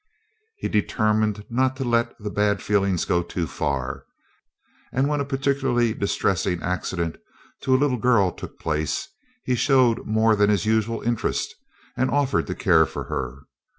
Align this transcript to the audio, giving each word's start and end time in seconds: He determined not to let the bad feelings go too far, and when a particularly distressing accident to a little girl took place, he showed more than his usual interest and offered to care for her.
He 0.55 0.67
determined 0.67 1.45
not 1.47 1.75
to 1.75 1.83
let 1.83 2.17
the 2.17 2.31
bad 2.31 2.59
feelings 2.63 3.05
go 3.05 3.21
too 3.21 3.45
far, 3.45 4.07
and 4.91 5.07
when 5.07 5.19
a 5.21 5.25
particularly 5.25 5.93
distressing 5.93 6.59
accident 6.63 7.17
to 7.61 7.75
a 7.75 7.77
little 7.77 7.99
girl 7.99 8.31
took 8.31 8.57
place, 8.57 9.09
he 9.43 9.53
showed 9.53 10.07
more 10.07 10.35
than 10.35 10.49
his 10.49 10.65
usual 10.65 11.01
interest 11.01 11.53
and 11.95 12.09
offered 12.09 12.47
to 12.47 12.55
care 12.55 12.87
for 12.87 13.03
her. 13.03 13.43